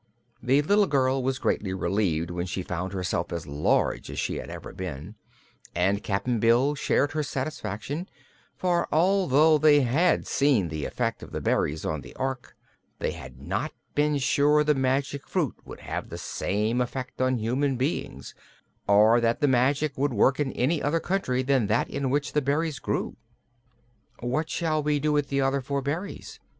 The 0.41 0.63
little 0.63 0.87
girl 0.87 1.21
was 1.21 1.37
greatly 1.37 1.75
relieved 1.75 2.31
when 2.31 2.47
she 2.47 2.63
found 2.63 2.91
herself 2.91 3.31
as 3.31 3.45
large 3.45 4.09
as 4.09 4.17
she 4.17 4.37
had 4.37 4.49
ever 4.49 4.73
been, 4.73 5.13
and 5.75 6.01
Cap'n 6.01 6.39
Bill 6.39 6.73
shared 6.73 7.11
her 7.11 7.21
satisfaction; 7.21 8.09
for, 8.57 8.87
although 8.91 9.59
they 9.59 9.81
had 9.81 10.25
seen 10.25 10.69
the 10.69 10.85
effect 10.85 11.21
of 11.21 11.31
the 11.31 11.39
berries 11.39 11.85
on 11.85 12.01
the 12.01 12.15
Ork, 12.15 12.55
they 12.97 13.11
had 13.11 13.43
not 13.43 13.73
been 13.93 14.17
sure 14.17 14.63
the 14.63 14.73
magic 14.73 15.27
fruit 15.27 15.57
would 15.65 15.81
have 15.81 16.09
the 16.09 16.17
same 16.17 16.81
effect 16.81 17.21
on 17.21 17.37
human 17.37 17.77
beings, 17.77 18.33
or 18.87 19.21
that 19.21 19.39
the 19.39 19.47
magic 19.47 19.95
would 19.99 20.15
work 20.15 20.39
in 20.39 20.51
any 20.53 20.81
other 20.81 20.99
country 20.99 21.43
than 21.43 21.67
that 21.67 21.87
in 21.87 22.09
which 22.09 22.33
the 22.33 22.41
berries 22.41 22.79
grew. 22.79 23.17
"What 24.19 24.49
shall 24.49 24.81
we 24.81 24.99
do 24.99 25.11
with 25.11 25.29
the 25.29 25.41
other 25.41 25.61
four 25.61 25.83
berries?" 25.83 26.39